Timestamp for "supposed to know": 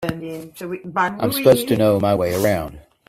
1.31-1.99